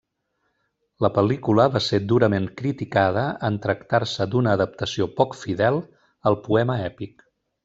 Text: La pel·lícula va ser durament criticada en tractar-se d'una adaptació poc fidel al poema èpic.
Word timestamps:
La 1.05 1.09
pel·lícula 1.17 1.67
va 1.75 1.81
ser 1.87 1.99
durament 2.13 2.47
criticada 2.61 3.27
en 3.51 3.59
tractar-se 3.67 4.29
d'una 4.33 4.57
adaptació 4.59 5.09
poc 5.21 5.39
fidel 5.45 5.79
al 6.31 6.41
poema 6.49 6.81
èpic. 6.93 7.25